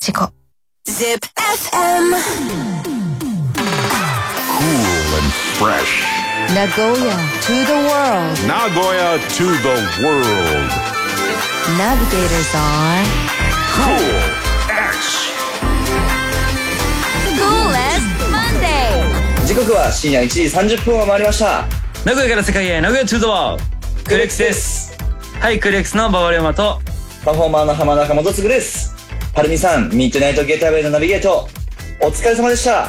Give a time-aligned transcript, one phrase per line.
[0.00, 0.24] 事故。
[0.88, 2.16] Zip FM.
[4.56, 5.30] Cool and
[5.60, 5.92] fresh.
[6.54, 8.32] Nagoya to the world.
[8.48, 10.70] Nagoya to the world.
[11.76, 13.04] Navigators on
[13.76, 14.08] Cool
[14.72, 14.96] X.
[17.36, 19.04] Coolest Monday.
[19.46, 20.42] 時刻は深夜1時
[20.76, 21.66] 30分を回りました
[22.06, 23.62] 名古屋から世界へ名古屋トゥーザワー
[24.08, 24.96] クーレックスです
[25.38, 26.80] はいクーレックスの馬場龍馬と
[27.22, 28.89] パフォーマーの浜中元嗣です
[29.32, 31.48] はるみさんミッドナイトゲーターウェイのナビゲート。
[32.02, 32.88] お疲れ様でした。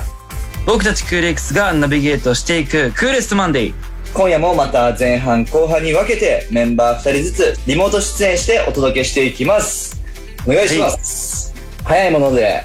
[0.65, 3.73] 僕たちクーレックスがナビゲートしていくクーレストマンデー。
[4.11, 10.01] 今夜もまた前半後半に分けてメンバー2人ずつリモート出演してお届けしていきます。
[10.47, 11.53] お願いします、
[11.83, 12.63] 早いもので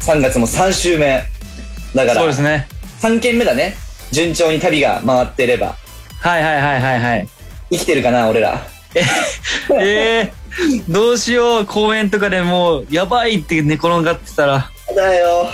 [0.00, 1.22] 3月も3週目
[1.94, 2.14] だから。
[2.16, 2.66] そうですね。
[3.00, 3.74] 3件目だね。
[4.10, 5.76] 順調に旅が回ってれば。
[6.20, 7.28] はいはいはいはいはい。
[7.70, 8.66] 生きてるかな俺ら。
[9.80, 10.32] えー、
[10.88, 14.70] どうしよう公園とかでもうやばいって寝転がってたら。
[14.94, 15.48] だよ。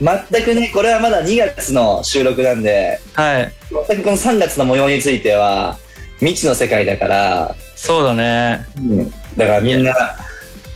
[0.00, 3.00] 全くねこれはまだ2月の収録なんで。
[3.14, 3.52] はい。
[3.88, 5.78] 全くこの3月の模様については
[6.18, 8.66] 未知の世界だから、そうだね。
[9.36, 9.94] だからみんな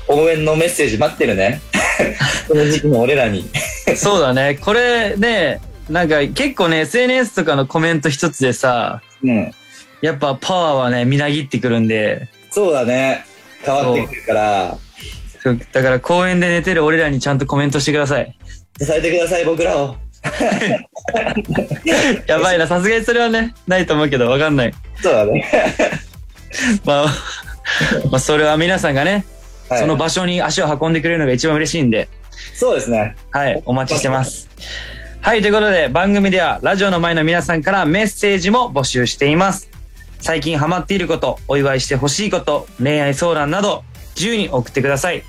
[0.06, 1.60] 応援のメッセージ待ってるね。
[2.48, 3.48] この時期の俺らに。
[3.96, 4.58] そうだね。
[4.60, 9.52] これねなんか結構ね SNS とかのコメント一つでさうん。
[10.00, 12.28] やっぱパワーはねみなぎってくるんで。
[12.50, 13.24] そうだね
[13.64, 14.78] 変わってくるから。
[15.40, 18.36] そうだから公園で寝てる俺らにちゃんとコメントしてください。
[18.80, 19.96] 支えてください僕らを。
[22.26, 24.74] やばいな、さすがにそれはね、ないと思うけど、わかんない。
[25.00, 25.46] そうだね。
[26.84, 27.06] まあ、
[28.10, 29.24] まあ、それは皆さんがね、
[29.68, 29.80] はい。
[29.80, 32.08] その場所に足を運んでくれるのが一番嬉しいんで、
[32.54, 33.16] そうですね。
[33.30, 34.48] はい、お待ちしてます。
[35.20, 39.68] はい、ということで、番組では、ラジオの前の皆さんからメッセージも募集しています。
[40.20, 43.84] 最近ハマっていること、お祝いしてほしいこと、恋愛相談など、
[44.16, 45.22] 自由に送ってください。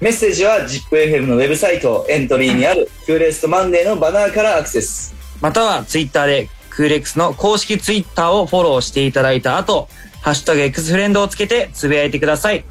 [0.00, 9.88] メッセージは ZIPFM のウェブサイトエントリーにあるクーレストマンデーのバナーからアクセスまたは、ツイッターで、クーレックスの公式ツイッターをフォローしていただいた後、
[10.20, 12.64] ハッシュタグ X フレンドをつけてつぶやいてください。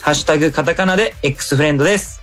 [0.00, 2.20] ハッシュタグカタカナで X フレンドです。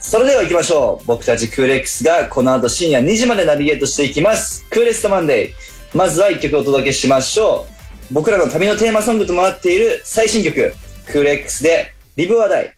[0.00, 1.06] それでは行きましょう。
[1.06, 4.64] 僕たちクーレックスがこの後深夜2時までナビゲートしていきます。
[4.70, 5.52] クーレストマンデー。
[5.96, 7.73] まずは1曲お届けしましょう。
[8.10, 10.74] 僕らの旅のテーマソングともなっている最新曲、
[11.06, 12.72] クーレックスでリブアダイ。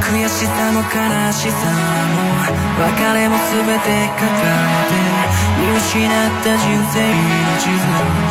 [0.00, 0.86] 悔しさも悲
[1.32, 1.56] しさ
[2.10, 2.16] も
[2.78, 3.84] 別れも全て
[4.16, 4.96] 抱えて
[5.60, 6.10] 見失っ
[6.42, 7.64] た人生の地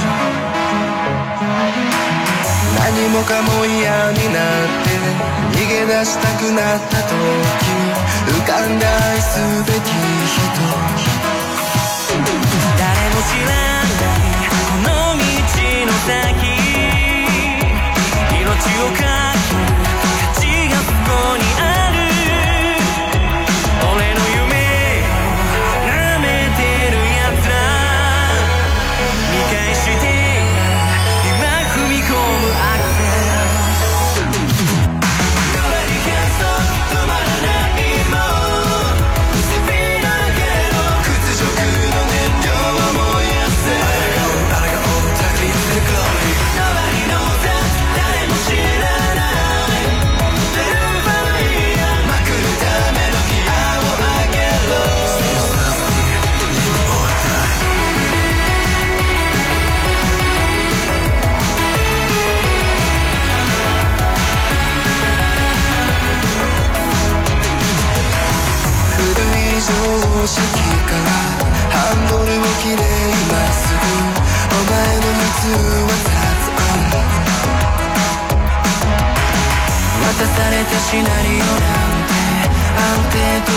[0.10, 0.15] 図
[3.10, 4.90] もかも嫌になって
[5.54, 7.14] 逃げ出したくなった時
[8.28, 10.42] 浮かんだ愛すべき人
[12.78, 15.24] 誰も知らないこの道
[15.86, 16.66] の先。
[18.32, 19.66] 命を懸ける
[20.02, 20.06] 価
[20.40, 21.65] 値がそこにある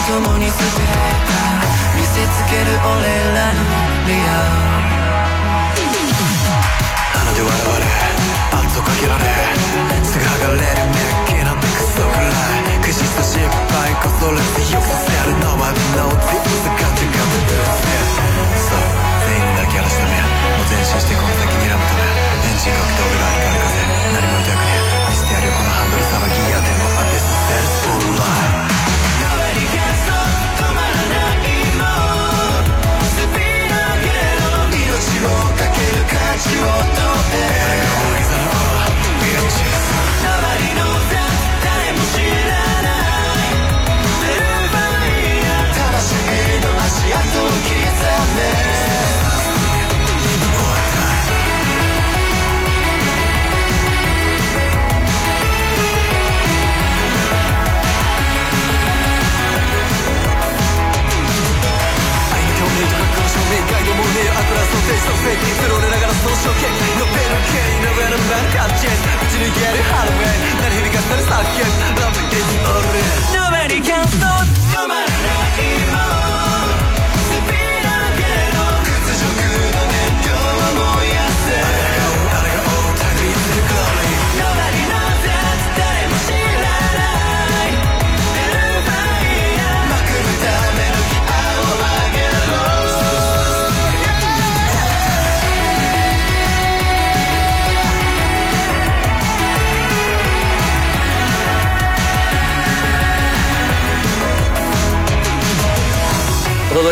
[0.08, 0.58] 共に全てた
[1.94, 2.96] 見せつける俺
[3.34, 3.60] らの
[4.06, 4.40] リア
[7.12, 7.84] 鼻で笑われ
[8.66, 9.57] 圧をかけられ。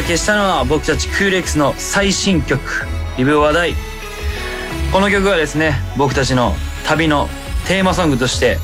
[0.07, 2.61] けしたのは僕たちクーレックスの最新曲
[3.19, 3.75] 「リブ話題」
[4.93, 6.55] この曲はですね僕たちの
[6.87, 7.29] 旅の
[7.67, 8.59] テーマソングとして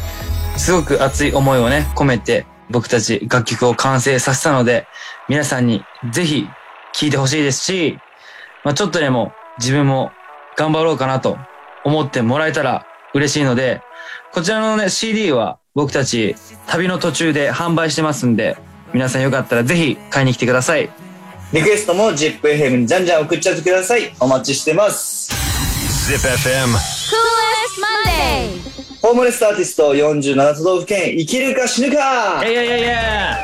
[0.56, 4.86] すごく熱い思いをね込めて僕たち楽曲を完成させたので
[5.28, 6.46] 皆さんにぜひ
[6.92, 7.98] 聴いてほしいですし、
[8.62, 10.12] まあ、ちょっとでも自分も
[10.56, 11.38] 頑張ろうかなと
[11.84, 13.82] 思ってもらえたら嬉しいので
[14.32, 16.36] こちらのね CD は僕たち
[16.68, 18.56] 旅の途中で販売してますんで
[18.92, 21.11] 皆さんよかったらぜひ買いに来てください。
[21.52, 24.10] リクエストも ZIPFM にじゃんじゃん送っちゃってください。
[24.18, 25.30] お待ちしてます。
[26.10, 26.72] Zip FM.
[26.72, 27.76] Coolest
[28.06, 28.98] Monday.
[29.02, 33.36] ホームレスアーティスト47都道府県生きるか死ぬかいやいやいやいや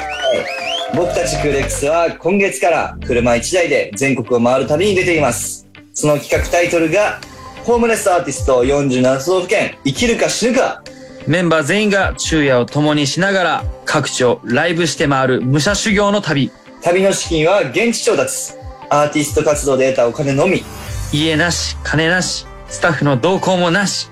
[0.95, 5.69] 僕たちクーレックスは今月から車1台で全国を回る旅に出ています。
[5.93, 7.21] その企画タイトルが、
[7.65, 10.83] ホームレスアーティスト47都道府県生きるか死ぬか
[11.27, 16.51] メンバー全員が昼夜を共にしながら各地をライブして回る武者修行の旅
[16.89, 18.55] 旅の資金は現地調達。
[18.89, 20.63] アーティスト活動で得たお金のみ。
[21.13, 24.09] 家なし金なしスタッフの同行もなし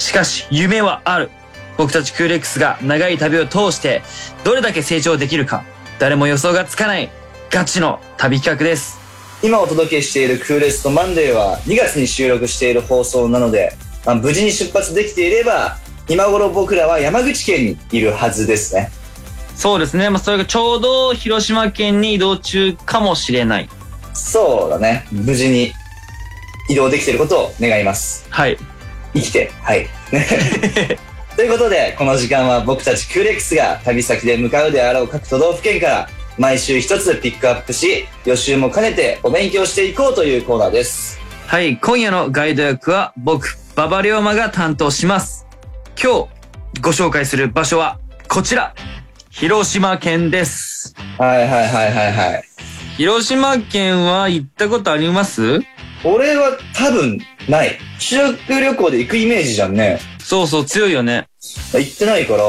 [0.00, 1.30] しかし夢はある
[1.78, 4.02] 僕たちクーレックスが長い旅を通して
[4.42, 5.62] どれだけ成長できるか
[6.00, 7.10] 誰も予想がつかない
[7.48, 8.98] ガチの旅企画です
[9.44, 13.72] 今お届けしているクーレストマンデーは2月に収録している放送なので、
[14.04, 15.78] まあ、無事に出発できていれば、
[16.08, 18.90] 今頃僕らは山口県にいるはずですね。
[19.60, 23.68] そうですね、まあ、それがちょうど広島県に移動中かもしれない
[24.14, 25.06] そうだね。
[25.12, 25.74] 無事に
[26.70, 28.26] 移動できていることを願います。
[28.30, 28.56] はい
[29.12, 29.86] 生きて、はい。
[31.36, 36.08] ということで、この時間は僕たちクーレックスが旅先で向かうであろう各都道府県から
[36.38, 41.20] 毎週一つピックアップし、予習も兼ねてお勉強していこうというコーナーです。
[41.46, 45.46] はい、今夜のガイド役は僕、馬場龍馬が担当します。
[46.02, 46.28] 今
[46.74, 48.74] 日ご紹介する場所はこちら、
[49.30, 50.94] 広島県です。
[51.16, 52.44] はいはいはいはいはい。
[52.96, 55.60] 広島県は行ったことあります？
[56.04, 57.18] 俺は多分
[57.48, 57.78] ない。
[57.98, 60.00] 修学旅行で行くイメージじゃんね。
[60.18, 61.28] そうそう、強いよね。
[61.72, 62.42] 行ってないから、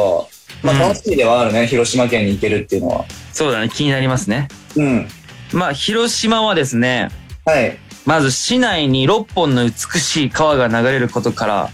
[0.64, 3.06] まあうん楽しみではあるね、広島県に行けるっていうのは。
[3.32, 4.48] そうだね、気になりますね。
[4.76, 5.08] うん。
[5.54, 7.10] まあ、広島はですね、
[7.46, 7.78] はい。
[8.06, 11.70] まず市内に6本の美しい川が流れることから、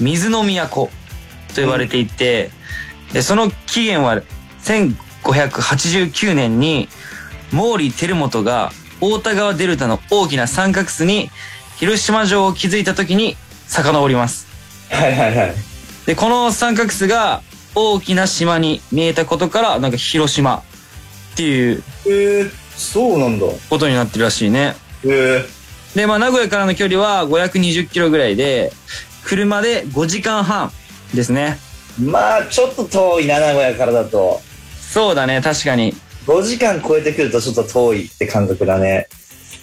[0.00, 0.90] 水の都
[1.54, 2.50] と呼ばれていて、
[3.12, 4.22] でその起源は
[4.62, 6.88] 1589年に
[7.50, 8.70] 毛利輝元が
[9.00, 11.30] 大田川デルタの大きな三角州に
[11.76, 14.46] 広島城を築いた時に遡ります。
[14.90, 15.54] はいはいはい。
[16.06, 17.42] で、この三角州が
[17.74, 20.62] 大きな島に見えたことから、なんか広島っ
[21.36, 23.46] ていうえー、そうなんだ。
[23.68, 24.76] ことになってるらしいね。
[25.04, 28.72] えー、で、まあ、名古屋からの距離は520キロぐらいで、
[29.24, 30.70] 車で5時間半
[31.14, 31.58] ですね。
[32.00, 34.40] まあ、ちょっと遠いな、名古屋からだと。
[34.80, 35.94] そうだね、確かに。
[36.26, 39.08] 5時間超えてくるとちょっと遠いって感覚だね。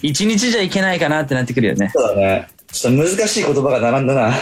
[0.02, 1.90] 1日じゃいけないかなってなってくるよね。
[1.94, 2.48] そうだね。
[2.72, 4.34] ちょっと難しい言葉が並んだな。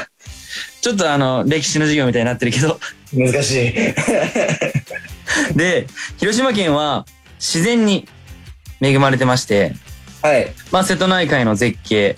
[0.80, 2.78] ちょっとあの、歴史の授業みたいになってるけど。
[3.12, 3.73] 難しい。
[5.57, 5.87] で、
[6.18, 7.07] 広島県は
[7.38, 8.07] 自然に
[8.80, 9.75] 恵まれてまして、
[10.23, 10.52] はい。
[10.73, 12.16] まあ、瀬戸内海の絶景、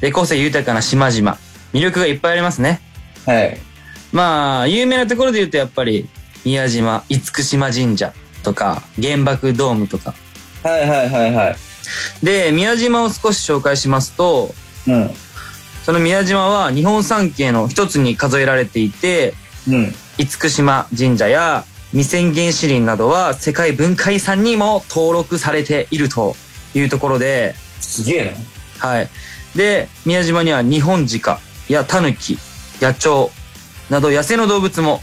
[0.00, 1.38] で、個性豊かな島々、
[1.72, 2.80] 魅力がいっぱいありますね。
[3.24, 3.58] はい。
[4.16, 6.08] まあ、有名なところで言うとやっぱり、
[6.42, 10.14] 宮島、厳島神社とか、原爆ドームとか。
[10.62, 11.56] はいはいはいはい。
[12.24, 14.54] で、宮島を少し紹介しますと、
[14.86, 15.10] うん。
[15.84, 19.34] その宮島は日本三景の一つに数えられていて、
[19.68, 19.94] うん。
[20.16, 26.36] 厳島神社や未宣原始林などは世界文化遺産にも登録されていると
[26.74, 28.34] いうところで、すげえ
[28.80, 28.88] な。
[28.88, 29.10] はい。
[29.54, 32.38] で、宮島には日本鹿やタヌキ、
[32.80, 33.30] 野鳥
[33.90, 35.00] など野生の動物も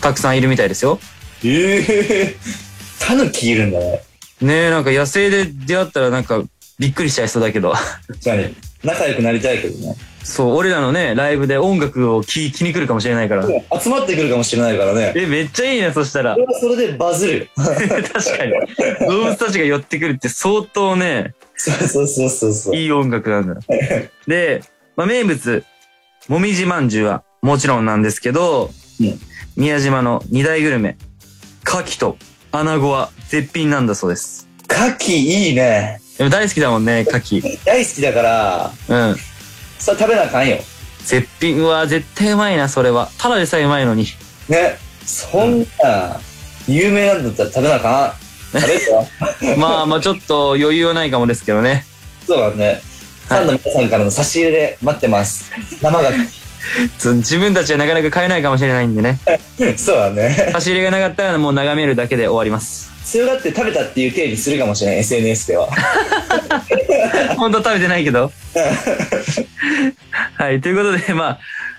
[0.00, 0.98] たくさんいるみたいですよ。
[1.44, 3.06] ええー。
[3.06, 4.02] タヌキいるんだね。
[4.40, 6.42] ねえ、なんか野生で出会ったらなんか
[6.78, 7.72] びっくりしちゃいそうだけど。
[7.72, 8.54] 確かに。
[8.84, 9.96] 仲良くなりたいけどね。
[10.24, 13.46] そう、俺らのね、ライブで音楽を聴きに来るかもしれないから。
[13.80, 15.12] 集まってくるかもしれないからね。
[15.16, 16.40] え、めっちゃいいね、そしたらそ。
[16.40, 17.46] れはそれでバズるよ。
[17.56, 18.52] 確かに。
[19.08, 22.76] 動物たちが寄ってくるって相当ね、そうそうそうそうそう。
[22.76, 23.60] いい音楽なんだ。
[24.26, 24.62] で、
[24.96, 25.64] まあ、名物、
[26.28, 28.70] もみじまんじゅうはもちろんなんですけど、
[29.00, 29.18] うん
[29.54, 30.96] 宮島の二大グルメ、
[31.66, 32.16] 牡蠣と
[32.52, 34.48] 穴子は絶品なんだそうです。
[34.70, 36.00] 牡蠣いいね。
[36.16, 37.64] でも大好きだもんね、牡蠣。
[37.66, 39.16] 大好きだから、うん。
[39.78, 40.56] それ食べなあかんよ。
[41.04, 43.10] 絶品は絶対うまいな、それは。
[43.18, 44.06] ただでさえうまいのに。
[44.48, 44.78] ね。
[45.04, 46.18] そんな、
[46.66, 48.14] 有名なんだったら食べなあか
[48.54, 48.60] ん。
[48.60, 49.06] 食べるよ。
[49.58, 51.84] まあまあちょっと余裕はないかもですけどね。
[52.26, 52.80] そうだね。
[53.28, 55.50] ファンの皆さんからの差し入れで待ってます。
[55.82, 56.10] 生が。
[56.12, 56.41] つ
[56.98, 59.18] 自分たちはなかなか買えないかもしれないんでね。
[59.76, 60.50] そうだね。
[60.52, 62.92] 差し入れがなかったらもう眺めるだけで終わります。
[63.04, 65.68] 強がって食べたっていう体にするかもしれない、SNS では。
[67.36, 68.32] 本当食べてないけど。
[70.34, 71.38] はい、ということで、まあ、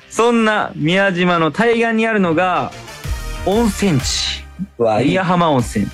[0.09, 2.71] そんな宮島の対岸にあるのが、
[3.45, 4.43] 温泉地。
[4.79, 5.87] 宮はい浜温泉。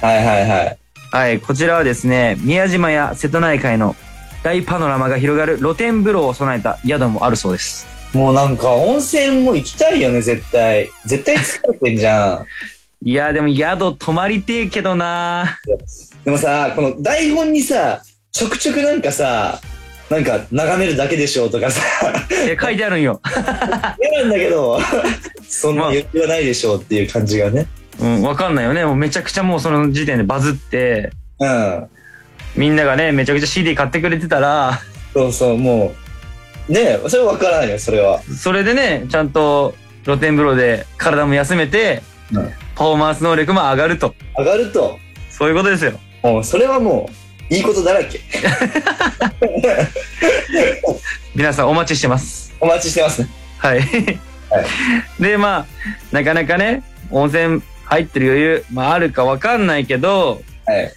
[0.00, 0.78] はいはい。
[1.10, 3.96] はい、こちらはですね、宮島や瀬戸内海の
[4.42, 7.93] 大パノラマが広がる露天風呂を備えた宿もあるそうです。
[8.14, 10.88] もうなんか温泉も行きたいよね、絶対。
[11.04, 12.46] 絶対疲れてんじゃん。
[13.06, 15.58] いや、でも宿泊まりてえけどな
[16.24, 18.02] でもさ、この台本にさ、
[18.32, 19.60] ちょくちょくなんかさ、
[20.08, 21.82] なんか眺めるだけでしょうとかさ、
[22.30, 23.20] え、書いてあるんよ。
[24.00, 24.78] 嫌なんだけど、
[25.48, 27.66] そんな余裕はないでしょうっていう感じがね。
[28.00, 28.84] うん、わかんないよね。
[28.84, 31.86] もうめちゃくちゃもうその時点でバズって、うん。
[32.54, 34.80] みんながね、めちゃくちゃ CD 買ってくれてたら、
[35.12, 36.03] そうそう、もう、
[36.68, 38.22] ねえ、それは分からないよ、それは。
[38.22, 42.02] それでね、ちゃんと露天風呂で体も休めて、
[42.32, 44.14] うんパフォーマンス能力も上がると。
[44.36, 44.98] 上がると、
[45.30, 45.92] そういうことですよ。
[46.22, 47.08] もうそれはも
[47.50, 48.20] う、いいことだらけ。
[51.34, 52.52] 皆さんお待ちしてます。
[52.60, 53.28] お待ちしてますね。
[53.58, 53.80] はい。
[55.20, 55.66] で、まあ、
[56.10, 60.92] なかなかね、温泉入ってる余裕、まああるかわかんないけど、はい。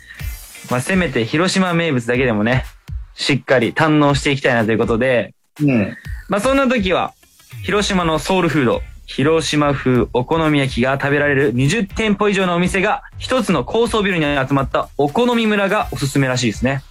[0.72, 2.66] まあせめて広島名物だけでもね、
[3.14, 5.98] しっかり堪能していきたいなということで、うん。
[6.30, 7.14] まあそんな時は、
[7.64, 16.84] 広島のソウルフード、広島風お好み焼きが食べられる20店舗以上のお店が一つの高層ビルに集まったお好み村がおすすめらしいですね。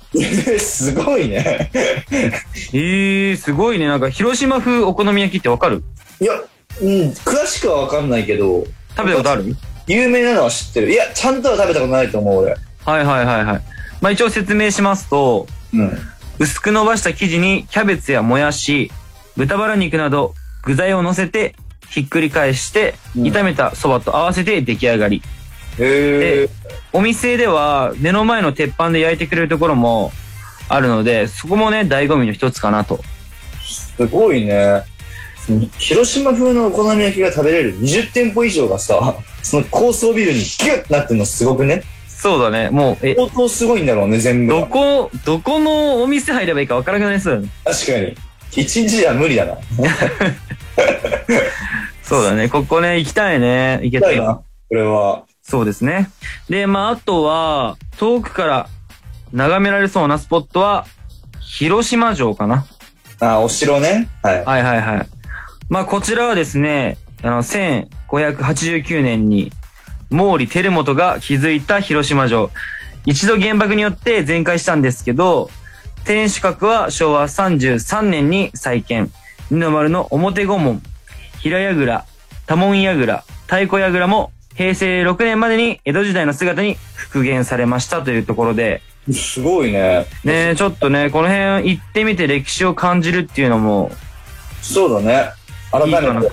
[0.58, 1.70] すごいね。
[2.73, 3.87] えー、すごいね。
[3.87, 5.82] なんか広島風お好み焼きってわかる？
[6.20, 6.32] いや、
[6.80, 9.54] うん、詳しくは分かんないけど、食べたことある？
[9.87, 10.90] 有名なのは知ってる。
[10.90, 12.56] いや、ちゃんとは食べたことないと思う、俺。
[12.87, 13.62] はいはいはいはい。
[14.00, 15.99] まあ一応説明しますと、うん。
[16.38, 18.90] 薄く伸ばした生地にキャベツやもやし、
[19.36, 21.54] 豚バラ肉など具材を乗せて
[21.88, 25.22] ひっくり返してうん炒めたそばと合わせて出来上がり。
[25.78, 26.48] へえ。
[26.92, 30.12] お店では目の前の鉄板で焼いてくれるところも
[30.68, 33.00] あるので、そこもね、醍醐味の一つかなと。
[33.62, 34.82] すごいね。
[35.78, 41.84] 広島風のお好み焼きが食べれる20店舗以上がさ、その高層ビルにギュッてなってるのすごくね？
[42.18, 42.70] そうだね。
[42.70, 44.61] もう、え、相当すごいんだろうね、全部が。
[44.61, 47.49] どこ、どこのお店入ればいいかわからなくなりそうだね。
[47.64, 48.16] 確かに。
[48.56, 49.56] 一日じゃ無理だな。
[52.02, 52.49] そうだね。
[52.49, 53.80] ここね、行きたいね。
[53.82, 55.25] 行けたいな、これは。
[55.42, 56.08] そうですね。
[56.49, 58.68] で、まあ、あとは、遠くから
[59.32, 60.87] 眺められそうなスポットは、
[61.40, 62.64] 広島城かな。
[63.20, 64.08] あ、お城ね。
[64.23, 64.44] はい。
[64.44, 65.08] はいはいはい。
[65.68, 69.52] まあ、こちらはですね、あの、1589年に、
[70.10, 72.50] 毛利輝元が築いた広島城。
[73.04, 75.50] 一度原爆によって全壊したんですけど、
[76.04, 79.10] 天守閣は昭和33年に再建。
[79.50, 80.82] 二の丸の表御門、
[81.40, 82.04] 平櫓、
[82.46, 88.82] 多門櫓、太鼓櫓も平成6年までに江戸時代の姿に復元されましたというところで、
[89.12, 90.06] すごいね。
[90.25, 93.90] ねちょっとね、この辺行ってみて歴史を感じるっていうのも
[94.62, 95.30] そうだね。
[95.70, 96.30] 改めて、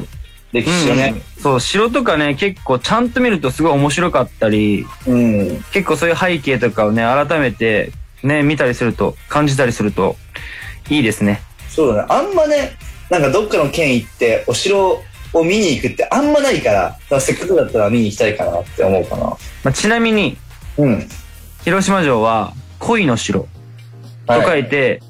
[0.53, 1.13] 歴史をね。
[1.15, 5.62] うんそう、城とかね、結構ちゃんと見るとすごい面白かったり、うん。
[5.74, 7.91] 結構そういう背景とかをね、改めて
[8.24, 10.15] ね、見たりすると、感じたりすると、
[10.89, 11.41] いいですね。
[11.67, 12.07] そうだね。
[12.10, 12.77] あんまね、
[13.10, 15.01] なんかどっかの県行って、お城
[15.33, 19.24] を見に行くってあんまないから、だからせっかくだったら見に行きたいかなって思うかな。
[19.25, 20.38] まあ、ちなみに、
[20.77, 21.10] うん。
[21.65, 23.48] 広島城は恋の城
[24.27, 25.01] と書いて、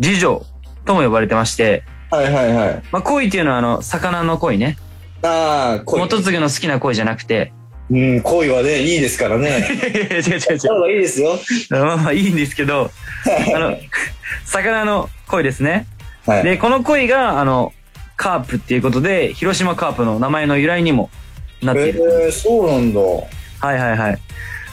[0.00, 0.46] 次城
[0.86, 2.82] とも呼ばれてまして、はいはいはい。
[2.92, 4.78] まあ、恋っていうのはあの、魚の恋ね。
[5.24, 6.02] ああ、恋。
[6.02, 7.52] 元次の好きな恋じゃなくて、
[7.90, 9.66] うん、恋はね、いいですからね。
[9.68, 10.58] 違う違う違う。
[10.58, 11.38] そうがいいですよ。
[11.70, 12.90] まあまあいいんですけど、
[13.54, 13.76] あの、
[14.46, 15.86] 魚の恋ですね。
[16.26, 16.44] はい。
[16.44, 17.72] で、この恋が、あの、
[18.16, 21.10] カープっていうことで、広島カープの名前の由来にも
[21.62, 22.02] なっている。
[22.24, 23.00] えー、そうなんだ。
[23.00, 23.18] は
[23.74, 24.18] いはいはい。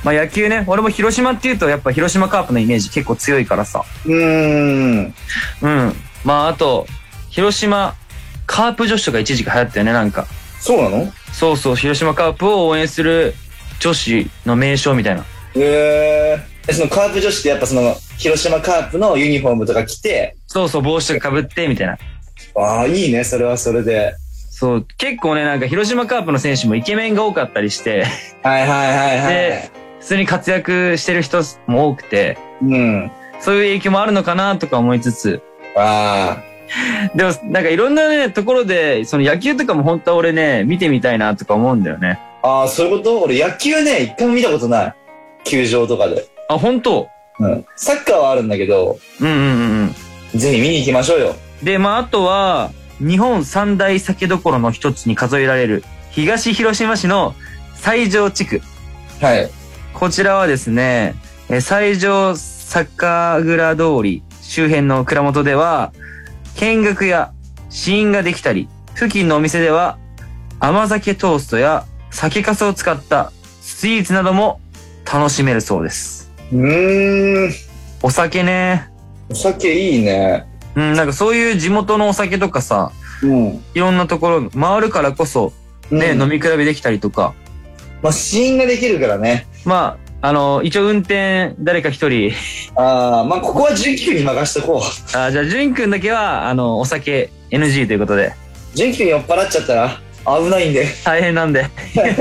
[0.04, 3.84] まあ野球ね、俺も広島っていうとやっぱ広島カープのイメージ結構強いからさ。
[4.06, 5.14] うーん。
[5.62, 5.96] うん。
[6.24, 6.88] まああと、
[7.30, 7.96] 広島
[8.46, 10.28] カープ女子とか一時期流行ったよね、なんか。
[10.62, 11.12] そうなの？
[11.34, 13.34] そうそう、広島カープを応援する
[13.80, 15.26] 女子の名称みたいな。
[15.56, 21.98] えー、えそのカープ女子ってやっぱその、広島カープのユニフォームとか着て、そうそう、帽子とか被って、みたいな。
[22.56, 24.14] ああ、いいね、それはそれで。
[24.50, 28.06] そう、結構ね、なんか広島カープの選手もイケメンが多かったりして、
[28.44, 29.72] はいはいはいはいで。
[30.00, 33.12] 普通に活躍してる人も多くて、うん。
[33.40, 35.42] そういう影響もあるのかなとか思いつつ、
[35.76, 36.44] あ
[37.16, 42.20] でも、なんかいろんなね、ところで、その野球とかも本当は俺ね、見てみたいなとか思うんだよね。
[42.44, 42.62] あ。
[42.62, 43.20] ああ、そういうこと？
[43.22, 44.94] 俺野球ね、一回も見たことない。
[45.44, 46.26] 球場とかで。
[46.50, 47.08] あ、本当？
[47.40, 47.66] うん。
[47.76, 49.96] サッカーはあるんだけど、うんうんうん
[50.34, 50.40] うん。
[50.40, 51.36] ぜひ見に行きましょうよ。
[51.64, 57.34] で、まあ、あとは、日本三大酒どころの一つに数えられる、東広島市の
[57.76, 58.62] 西条地区。
[59.22, 59.50] はい。
[59.94, 61.16] こちらはですね、
[61.50, 65.92] えー西条酒蔵通り周辺の蔵元では、
[66.56, 67.32] 見学や
[67.70, 69.98] 試飲ができたり、付近のお店では
[70.60, 73.32] 甘酒トーストや酒粕を使った
[73.62, 74.60] スイーツなども
[75.12, 76.32] 楽しめるそうです。
[76.52, 77.52] うーん。
[78.04, 78.90] お酒ね。
[79.30, 80.46] お酒いいね。
[80.76, 82.92] うん、なんかそういう地元のお酒とかさ、
[83.24, 83.64] うん。
[83.74, 85.54] いろんなところ回るからこそ、
[85.90, 87.34] ね、うん飲み比べできたりとか。
[88.02, 89.48] まあ、試飲ができるからね。
[89.66, 92.32] まあ、あの、一応運転誰か一人、
[92.76, 95.18] ああ、まあ、ここは純喜君に任しとこう。
[95.18, 98.34] あじゃあ、淳くんだけは、あの、お酒 NG ということで、
[98.76, 100.86] 純喜君酔っ払っちゃったら危ないんで。
[101.04, 101.66] 大変なんで。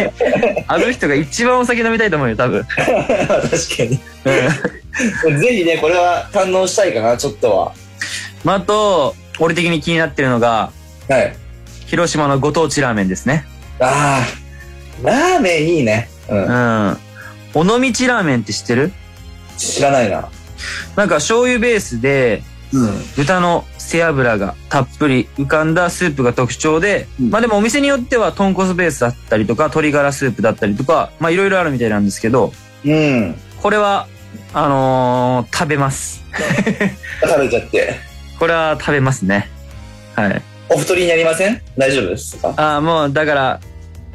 [0.66, 2.64] あの人が一番お酒飲みたいと思うよ、多分。
[2.64, 2.97] 確か
[3.83, 4.00] に。
[5.40, 7.73] ぜひね、これは堪能したいかな、ちょっとは。
[8.45, 10.71] まあ、あと、俺的に気になってるのが、
[11.09, 11.37] はい。
[11.87, 13.45] 広島のご当地ラーメンですね。
[13.78, 16.09] ああ、ラーメンいいね。
[16.28, 16.35] う。
[16.35, 16.99] うんん。
[17.54, 18.92] 尾道ラーメンって知ってる？
[19.57, 20.28] 知らないな。
[20.97, 22.42] なんか醤油ベースで、
[22.73, 23.02] うん。
[23.16, 32.52] 豚の背脂がたっぷり浮かんだスープが特徴で、うんまあでもお店によっては豚骨ベースだったりとか、鶏ガラスープだったりとか、まあいろいろあるみたいなんですけど、
[32.84, 33.34] うん。
[33.60, 34.06] これは、
[34.54, 36.23] あのー食べます。
[37.23, 37.97] 食べちゃって。
[38.39, 39.50] これは食べますね。
[40.15, 40.43] はい。
[40.69, 41.60] お太りになりません？
[41.76, 42.54] 大丈夫ですか？
[42.56, 43.60] ああ、もうだから、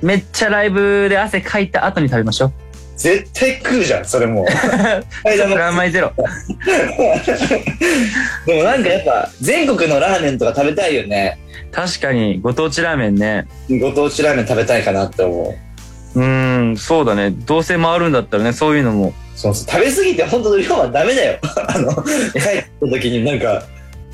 [0.02, 2.54] めっちゃライブで汗かいた後に食べましょう。
[2.98, 4.46] 絶対食うじゃん、それもう。
[5.56, 6.12] ラマイゼロ。
[8.46, 11.38] でもなんかやっぱ、全国のラーメンとか食べたいよね。
[11.72, 13.48] 確かに、ご当地ラーメンね。
[13.82, 15.56] ご当地ラーメン食べたいかなって思
[16.16, 16.20] う。
[16.20, 17.32] うーん、そうだね。
[17.32, 19.14] どうせ回るんだったらね、そういうのも。
[19.36, 21.38] そうそう、食べ過ぎて本当の量はダメだよ。
[21.68, 22.04] あの、帰っ
[22.82, 23.64] た時になんか、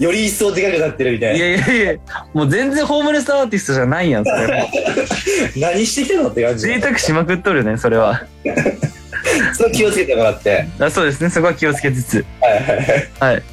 [0.01, 4.67] より一層でかくなってるみたいいやいやいや、もう全然ホームレスアーティストじゃないやん、それ。
[5.57, 6.65] 何してきたのって感じ。
[6.65, 8.23] 贅沢しまくっとるね、それは。
[9.53, 10.65] それ気をつけてもらって。
[10.79, 12.25] あそうですね、そこは気をつけつつ。
[12.41, 13.09] はいはいはい。
[13.19, 13.43] はい。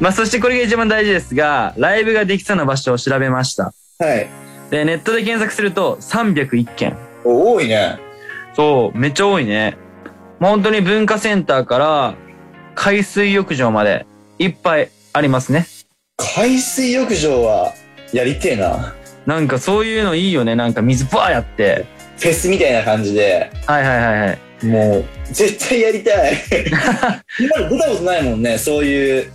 [0.00, 3.72] まあ、そしてこれが一番大事ですが、ライブができそうな場所を調べました。
[4.00, 4.26] はい。
[4.72, 6.96] で、ネットで検索すると301件。
[7.24, 8.00] お多いね。
[8.56, 9.76] そう、めっちゃ多いね。
[10.40, 12.14] もう本当に文化センターから
[12.74, 14.06] 海水浴場まで
[14.40, 15.68] いっぱいありますね。
[16.16, 17.74] 海水浴場は
[18.12, 18.94] やりてえな。
[19.26, 20.54] なんかそういうのいいよね。
[20.54, 21.86] なんか水バーやって。
[22.18, 24.66] フェスみたいな感じで、はいはいはいはい。
[24.66, 26.34] もう、絶対やりたい。
[27.40, 29.32] 今まで出たことないもんね、そういう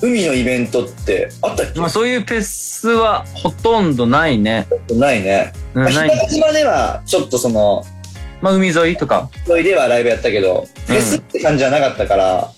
[0.00, 1.28] 海のイベントって。
[1.42, 4.66] あったっけ、まあそういうフェスはほとんどないね。
[4.90, 5.52] ないね。
[5.74, 6.10] うん、まあ、ない。
[6.28, 7.84] 日島では、ちょっとその、
[8.40, 9.28] まあ海沿いとか。
[9.46, 12.50] そいではライブやったけど、フェスって感じじゃなかったから、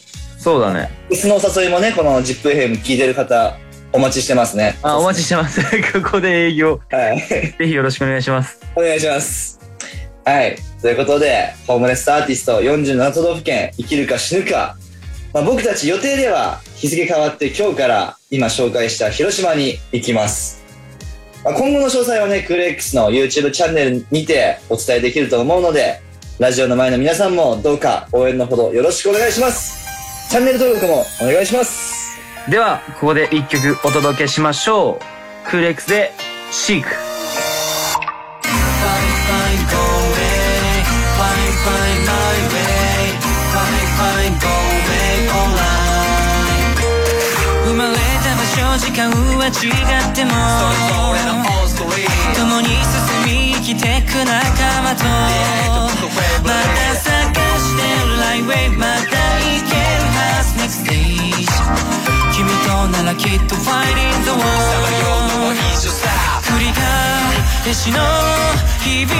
[0.44, 0.90] そうだね。
[1.08, 3.56] フェスのお誘いもね、この ZIPFM 聞いてる方、
[3.94, 4.76] お待ちしてますね。
[4.82, 5.62] あ、お待ちしてます。
[6.02, 6.78] ここで営業。
[6.90, 7.18] はい。
[7.18, 8.58] ぜひよろしくお願いします。
[8.76, 9.58] お願いします。
[10.22, 10.58] はい。
[10.82, 14.76] ということで、ホームレスアーティスト47都道府県生きるか死ぬか。
[15.32, 20.62] まあ、僕たち予定では日付変わって今日から今紹介した広島に行きます。
[21.42, 26.02] まあ、今後の詳細はね、クール X の YouTube チャンネルにてお伝えできると思うので、
[26.38, 29.83] ラジオの前の皆さんもどうか応援のほどよろしくお願いします。
[30.28, 32.18] チャンネル登録もお願いします。
[32.48, 35.50] では、ここで一曲お届けしましょう。
[35.50, 36.12] クーレックスで、
[36.50, 36.88] シーク。
[47.66, 50.32] 生まれた場所、時間は違っても。
[52.34, 52.74] 共に進
[53.24, 55.04] み生きてく仲間と。
[56.42, 58.14] また探してる
[58.78, 58.93] また行
[63.14, 64.94] とならきっと Fighting the world
[66.42, 67.98] 繰り返しの
[68.82, 69.14] 日々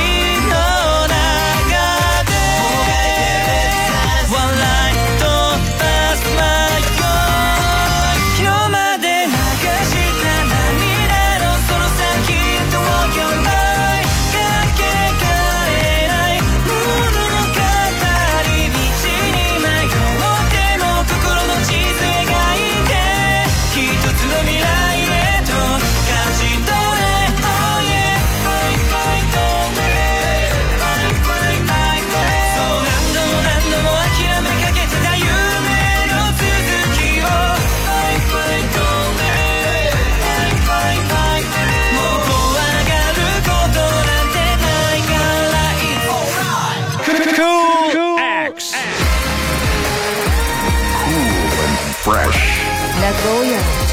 [0.48, 0.54] の
[1.08, 1.73] 中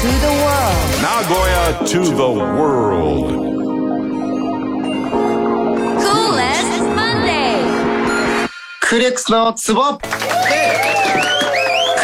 [0.02, 0.90] Nagoya to the world.
[1.00, 3.30] Nagoya to the world.
[6.02, 7.62] Coolest Monday.
[8.80, 10.02] クレックスのツボク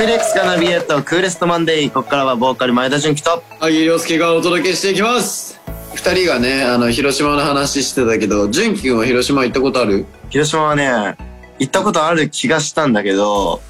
[0.06, 5.58] レックスがナビゲートクーレストマンデーここからはボーカル前田純喜と萩亮介がお届けしていきます
[5.96, 10.06] 二人がねあの広島の話してたけど純喜君は広島行ったことある？
[10.30, 11.16] 広島はね
[11.58, 13.60] 行ったことある気がしたんだけど、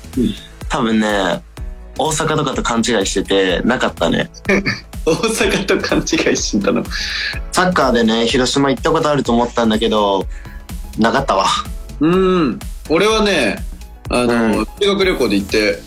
[0.69, 1.43] 多分ね
[1.99, 4.31] 大阪とかと勘違いしててなかったね。
[5.05, 6.85] 大阪と勘違いしてたの？
[7.53, 10.27] サッカーでね広島行ったことあると思ったんだけど
[10.99, 11.47] なかったわ。
[12.01, 12.59] うん。
[12.89, 13.65] 俺はね
[14.11, 14.67] あの、うん。
[14.81, 15.83] 修学旅行で行って。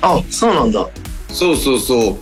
[0.00, 0.86] あそうなんだ。
[1.28, 2.18] そうそうそ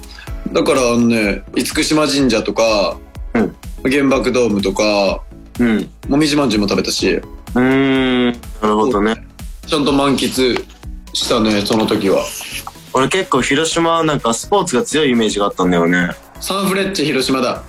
[0.50, 0.54] う。
[0.54, 2.96] だからあのね厳島神社とか、
[3.34, 3.56] うん。
[3.90, 5.22] 原爆ドームとか
[5.58, 5.90] うん。
[6.08, 7.10] もみじまんじゅうも食べたし。
[7.12, 8.26] うーん。
[8.32, 9.24] なるほどね。
[9.66, 10.64] ちゃんと満喫
[11.12, 12.24] したねその時は
[12.92, 16.10] 俺結構広島はなんかスポーツが強いイメージがあったんだよね。
[16.40, 17.62] サンフレッチェ広島だ。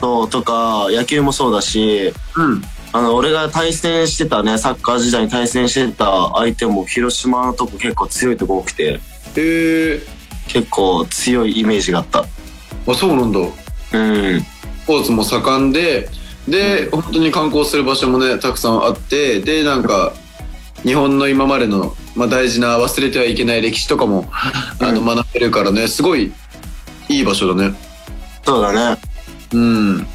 [0.00, 2.62] そうとか野球もそうだしうん。
[2.92, 8.84] あの俺が対戦してたねサッカー時代に対戦してた相手も広島のとこ結構強いとこ多くて。
[8.84, 9.00] へ
[9.36, 10.00] え
[10.48, 12.20] 結構強いイメージがあった。
[12.20, 13.38] あそうなんだ。
[13.38, 14.40] うん。
[14.40, 16.08] スポーツも盛んで
[16.48, 20.12] で本当に観光する場所もねたくさんあってでなんか
[20.82, 25.88] 日本の今までの、まあ、大事な忘れてはいけない歴史とかも、あの学べるからね。
[25.88, 26.32] すごい
[27.08, 27.74] いい場所だね。
[28.44, 29.00] そうだね。
[29.54, 30.06] うん。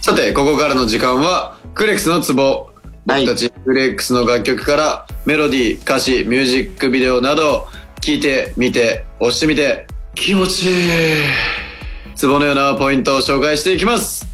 [0.00, 2.70] さてここからの時間はクレックスのツボ。
[3.06, 3.26] はい。
[3.26, 7.68] 僕たちクレックスの楽曲からメロディー歌詞ミュージックビデオなど
[8.00, 10.92] 聴いて見て押してみて気持ちいい。
[12.14, 14.26] ツボのようなポイントを紹介していきます、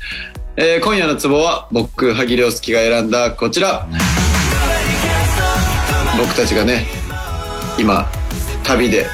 [0.57, 3.89] えー今夜のツボは僕萩亮介が選んだこちら。
[6.19, 6.87] 僕たちがね
[7.79, 8.07] 今
[8.65, 9.07] 旅で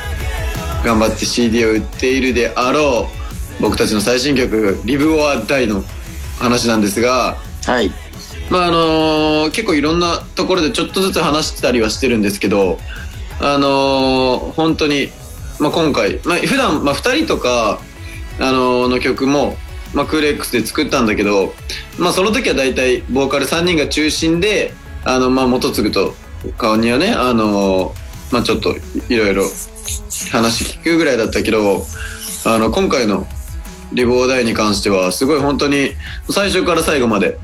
[0.85, 3.09] 頑張って CD を売っているであろ
[3.59, 5.83] う僕たちの最新曲「リブ・オア・ダイ」の
[6.38, 7.90] 話なんですがはい。
[8.51, 12.79] まああのー結構いろんなところでちょっとずつ話してたりはしてるんですけど
[13.40, 15.11] あのー本当に、
[15.59, 17.81] まあ、今回、まあ、普段、まあ、2人とか、
[18.38, 19.57] あのーの曲も、
[19.92, 21.53] まあ、クーレックスで作ったんだけど、
[21.99, 24.73] まあ、その時は大体ボーカル3人が中心で
[25.05, 26.14] あの、まあ、元次と
[26.57, 28.77] 顔にはね、あのーまあ、ちょっと
[29.09, 29.45] いろいろ
[30.33, 31.85] 話聞くぐらいだったけど
[32.45, 33.27] あの今回の
[33.93, 35.93] リボーダイに関してはすごい本当に
[36.31, 37.38] 最初から最後まで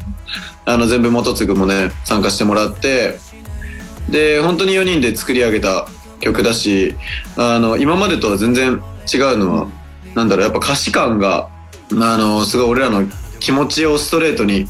[0.66, 3.18] あの全部元次もね参加してもらって
[4.10, 5.88] で本当に4人で作り上げた
[6.20, 6.94] 曲だし
[7.36, 9.68] あの今までとは全然違うのは
[10.14, 11.48] なんだろうやっぱ歌詞感が
[11.90, 13.04] あのすごい俺らの
[13.40, 14.66] 気持ちをストレートに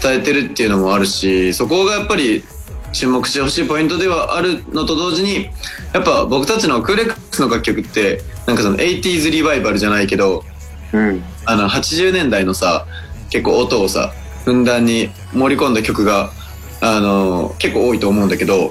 [0.00, 2.44] 伝えてるっていうのもあるしそこがやっぱり
[2.92, 5.50] 注目してほしいポイントではあるのと同時に
[5.92, 10.44] やっぱ僕たちのクーレックスの楽曲ってなんかその 80s リバイバルじゃないけど
[10.92, 11.22] うん。
[11.44, 12.86] あの80年代のさ
[13.30, 14.12] 結構音をさ
[14.44, 16.30] ふんだんに盛り込んだ曲が
[16.80, 18.70] あの結構多いと思うんだけど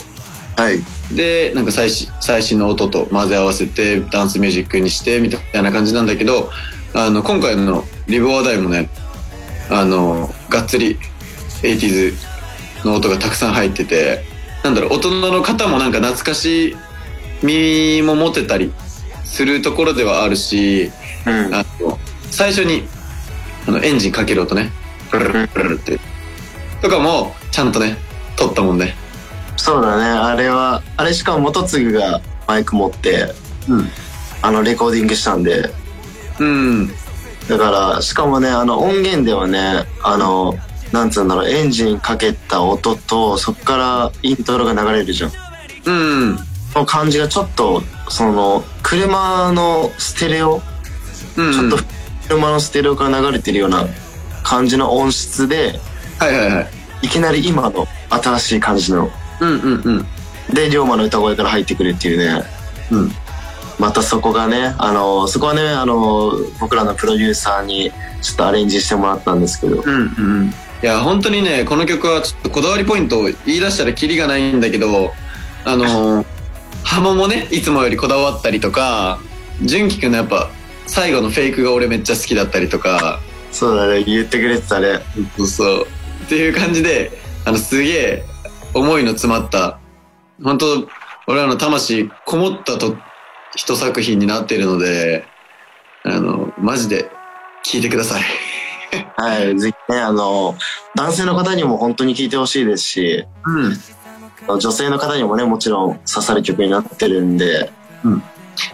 [0.58, 0.80] はい。
[1.15, 6.49] でなんか最新最新の音と混ぜ合わせてダンスミュージックにしてみたいな感じなんだけど
[6.93, 8.89] あの今回の「リブ・オア・ダイ」もね
[9.69, 10.97] あのがっつり
[11.62, 12.15] 80s
[12.83, 14.23] の音がたくさん入ってて
[14.63, 16.75] なんだろう大人の方もなんか懐かし
[17.43, 18.73] みも持てたり
[19.23, 20.91] するところではあるし
[21.25, 21.53] うん。
[21.53, 21.97] あの
[22.31, 22.83] 最初に
[23.67, 24.71] あのエンジンかける音ね。
[25.11, 25.99] ブルルルルって。
[26.81, 27.97] とかもちゃんとね
[28.35, 28.95] 撮ったもんね。
[29.57, 30.03] そうだね。
[30.05, 33.33] あれはあれしかも元次がマイク持って
[33.67, 33.87] うん。
[34.41, 35.69] あのレコーディングしたんで。
[36.39, 36.87] うん。
[37.49, 40.55] だからしかもねあの音源ではねあの
[40.91, 45.32] なんつうんだろうエンジンかけた音とそっからイントロが流れるじゃん。
[45.86, 45.91] う
[46.34, 46.38] ん
[46.73, 50.62] その感じがちょっとその車のステレオ
[51.38, 51.78] うんちょっと
[52.28, 53.86] 車のステレオから流れてるような
[54.43, 55.80] 感じの音質で
[56.19, 56.67] はいはいはい。
[57.04, 59.10] いきなり今の新しい感じの。
[59.39, 60.06] うんうんうん。
[60.54, 62.43] で龍馬の歌声から入ってくるっていうね。
[62.91, 63.12] うん。
[63.80, 69.82] またそこがねあのそこはねあの僕らのプロデューサーにちょっとアレンジしてもらったんですけど。
[69.86, 69.95] うんう
[70.45, 75.11] んいや本当にねこの曲はちょっとこだわりポイントを言い出したらキリがないんだけど
[75.65, 76.25] あの
[76.83, 79.19] ハモもねいつもよりこだわったりとか
[79.61, 80.49] 純喜くんのやっぱ
[80.85, 83.19] 最後のフェイクが俺めっちゃ好きだったりとか。
[83.51, 84.99] そうだね言ってくれてたね。
[85.37, 85.87] そうそう
[86.25, 87.11] っていう感じで
[87.45, 88.23] あのすげえ
[88.73, 89.79] 思いの詰まった
[90.43, 90.87] 本当
[91.27, 92.95] 俺らの魂こもったと
[93.55, 95.25] 一作品になっているので
[96.03, 97.09] あのマジで
[97.63, 98.23] 聴いてください
[99.15, 100.56] はいぜひねあの
[100.95, 107.71] 男性の方にも本当に聴いてほしいですしうん女性の方にもねもちろん刺さる曲になってるんで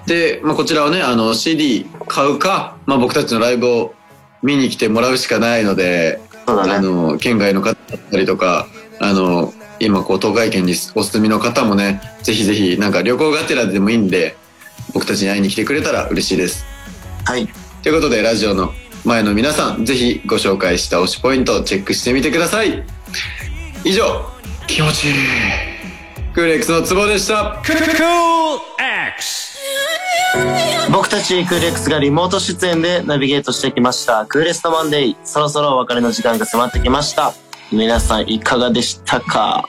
[0.05, 3.93] で、まあ、こちらはねあの CD 買買うか、まあ、僕たちのライブを
[4.41, 6.87] 見に来てもらうしかないので、あそうだね。
[6.87, 8.67] の県外の方だったりとか
[8.99, 14.35] あの今こう東海圏にお住みの方もねぜひぜひなんか旅行がてらでもいいんで
[14.93, 16.65] 僕たちに会いに来てくれたら嬉しいです
[17.25, 17.47] はい。
[17.81, 18.71] ということでラジオの
[19.05, 22.83] 前の皆さんぜひご紹介した推しポイントをチェックしてみてください。
[23.83, 24.25] 以上
[24.65, 25.13] 気持ちいい。
[26.33, 27.61] クーレックスのツボでした。
[30.91, 34.25] 僕たちクーレックスがリモート出演でナビゲートしてきました。
[34.25, 35.15] クーレストマンデー。
[35.25, 37.33] そろそろお別れの時間が迫ってきました。
[37.71, 39.65] 皆さんいかがでしたか？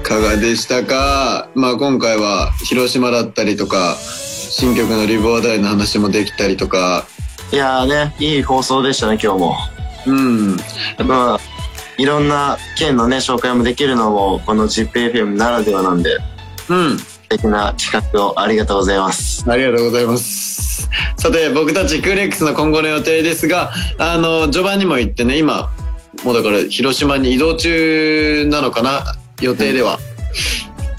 [0.00, 1.50] いかがでしたか？
[1.54, 7.06] まあ今回は広島だったりとか新曲のリボーダイの話もできたりとか
[7.50, 9.56] いやーね、いい放送でしたね、今日も。
[10.06, 10.56] うん
[11.06, 11.40] まあ、
[11.96, 16.18] いろんな県のね、紹介もできるのも、この ZIPFM ならではなんで、
[16.68, 19.44] うん素敵な企画をありがとうございます。
[19.50, 20.88] ありがとうございます。
[21.16, 25.70] さて、僕たちクーレックスの今後の予定ですが、あの、序盤にも言ってね、今、
[26.24, 29.98] もうだから広島に移動中なのかな、予定では。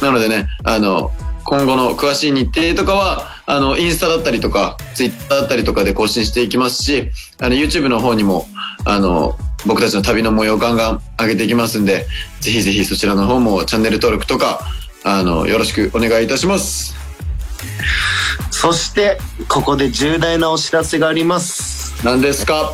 [0.01, 1.11] なのでね、あの、
[1.45, 7.09] 今後の詳しい日程とかは、あの、インスタだったりとか、ツイッターだったりとかで更新していきますし、
[7.39, 8.47] あの、YouTube の方にも、
[8.85, 9.35] あの、
[9.65, 12.05] 僕たちの旅の模様をガンガン上げていきますんで、
[12.41, 14.61] ぜひぜひそちらの方もチャンネル登録とか、
[15.03, 16.95] あの、よろしくお願いいたします。
[18.51, 22.05] そして、ここで重大なお知らせがあります。
[22.05, 22.71] 何ですか？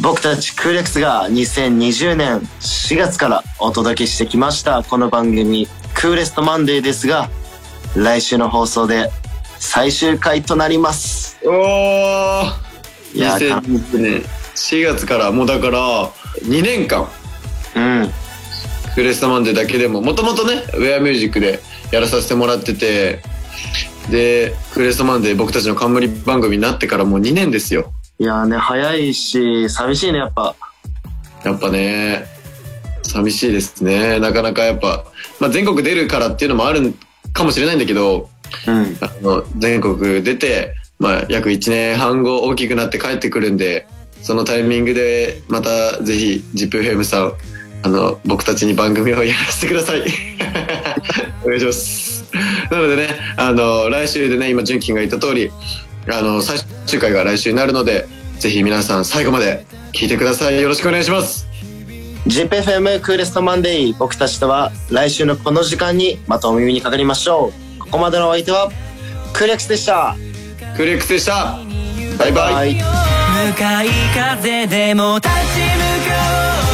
[0.00, 7.30] 僕たちクーレックスが2020年4月からお届けしてきましたこの番組クーレストマンデーですが
[7.94, 9.12] 来週の放送で
[9.58, 11.38] 最終回となります。
[11.44, 12.64] おー。
[13.14, 14.22] いやー2020年
[14.54, 16.08] 4月からもうだから
[16.42, 17.08] 2年間。
[17.76, 18.10] うん。
[18.94, 23.22] クレストマンデーだけでももともとねウェアミュージックでやらさせてもらってて
[24.10, 27.92] でクレストマンデー僕たちの冠番組になってからもう2年ですよ。
[28.18, 30.54] いやーね早いし寂しいねやっぱ。
[31.44, 32.26] やっぱね
[33.02, 34.18] 寂しいですね。
[34.20, 35.04] なかなかやっぱ、
[35.40, 36.94] まあ、全国出るからっていうのもある
[37.32, 38.30] かもしれないんだけど
[38.66, 38.96] うん。
[39.00, 43.86] あの全国出て、まあ、約1年半後大きくなって帰ってくるんで
[44.22, 47.32] そのタイミングでまたぜひ ZIPFM さん
[47.82, 50.00] あの僕たちに番組をやらせてください。
[51.44, 52.24] お願いします。
[52.70, 55.50] なのでねあの来週でね今純金が言った通り
[56.10, 58.06] あの最終回が来週になるので
[58.38, 60.60] ぜひ皆さん最後まで聞いてください。
[60.60, 61.46] よろしくお願いします。
[62.26, 68.70] ZIPFM クーレストマンデー僕たちとは来週のこの時間にまたお耳にかかりましょうここまでのお相手は
[69.32, 70.16] クーレックスでした。
[70.76, 71.58] クレックスでした。
[72.18, 72.54] バイバイ。
[72.54, 75.38] はい向かい風でも立ち向
[76.08, 76.14] か
[76.70, 76.73] おう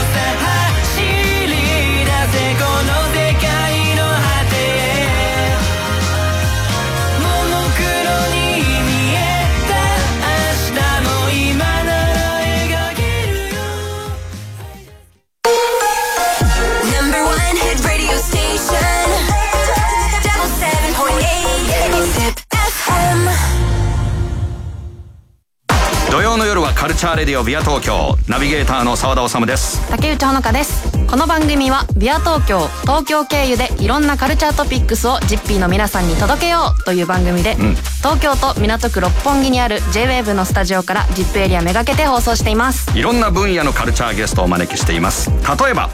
[26.80, 29.86] カルチャーレディオビア東京ナビゲーターの澤田治です。
[29.90, 30.90] 竹内ほのかです。
[31.06, 37.74] この番組はビア東京東京経由でいろんなカルチャートピックスをジッピーの皆さんに届けようという番組で、ん。
[37.98, 42.96] 東京都港区六本木にある JWAVE のスタジオからジップエリアめがけて放送しています。
[42.98, 45.30] いろんな分野のカルチャーゲストをお招きしています。
[45.30, 45.90] 例えば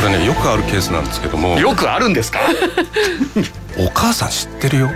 [0.00, 2.38] これねよくあるケースなんですけどもよくあるんですか？
[3.78, 4.88] お母さん知ってるよ。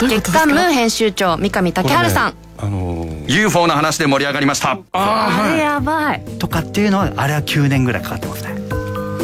[0.00, 2.87] 月刊ムー編集長三上竹春さん、あのー
[3.28, 4.78] UFO の話で盛り上がりました。
[4.92, 6.24] あれやばい。
[6.38, 8.54] とかっていうのはあれは9年ぐらいかかってますね。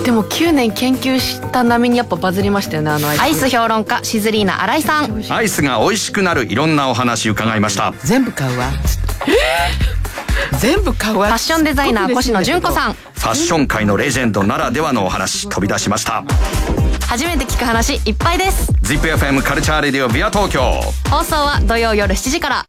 [0.05, 5.25] でも9年研究した並みにやっぱバズりましたよねあのアイアイス評論家シズリーナ新井さん。
[5.33, 7.95] アイスが美味しくなるいろんなお話伺いました。
[8.05, 8.71] 全部買うわ。
[10.61, 11.29] 全部買うわ。
[11.29, 12.93] ファッションデザイナー越野純子さん。
[12.93, 16.25] ファッション界のレジェンドならではのお話飛び出しました。
[17.09, 20.61] 初めて聞く話いっぱいです ZIPFM カルチャーレディオビア東京。
[21.09, 22.63] 放送は土曜夜7時から